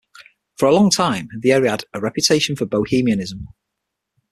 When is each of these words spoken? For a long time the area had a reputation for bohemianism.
For 0.57 0.67
a 0.67 0.73
long 0.73 0.89
time 0.89 1.29
the 1.41 1.51
area 1.51 1.69
had 1.69 1.83
a 1.93 2.01
reputation 2.01 2.55
for 2.55 2.65
bohemianism. 2.65 3.49